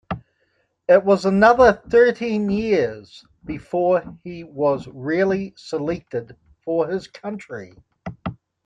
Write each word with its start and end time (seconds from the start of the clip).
It 0.89 1.05
was 1.05 1.25
another 1.25 1.73
thirteen 1.73 2.49
years 2.49 3.23
before 3.45 4.03
he 4.23 4.43
was 4.43 4.87
really 4.87 5.53
selected 5.55 6.35
for 6.65 6.87
his 6.87 7.05
country. 7.05 7.75